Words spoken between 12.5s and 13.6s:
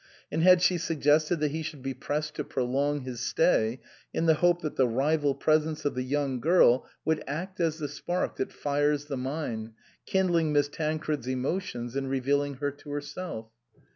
her to herself?